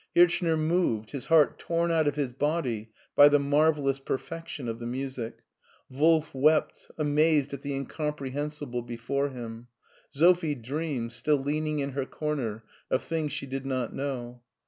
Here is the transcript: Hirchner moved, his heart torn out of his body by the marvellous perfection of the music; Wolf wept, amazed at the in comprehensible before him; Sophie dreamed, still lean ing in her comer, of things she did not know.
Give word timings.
Hirchner 0.15 0.57
moved, 0.57 1.11
his 1.11 1.27
heart 1.27 1.59
torn 1.59 1.91
out 1.91 2.07
of 2.07 2.15
his 2.15 2.29
body 2.29 2.89
by 3.15 3.29
the 3.29 3.37
marvellous 3.37 3.99
perfection 3.99 4.67
of 4.67 4.79
the 4.79 4.87
music; 4.87 5.43
Wolf 5.91 6.33
wept, 6.33 6.89
amazed 6.97 7.53
at 7.53 7.61
the 7.61 7.75
in 7.75 7.85
comprehensible 7.85 8.81
before 8.81 9.29
him; 9.29 9.67
Sophie 10.09 10.55
dreamed, 10.55 11.13
still 11.13 11.37
lean 11.37 11.67
ing 11.67 11.79
in 11.81 11.91
her 11.91 12.07
comer, 12.07 12.63
of 12.89 13.03
things 13.03 13.31
she 13.31 13.45
did 13.45 13.63
not 13.67 13.93
know. 13.93 14.41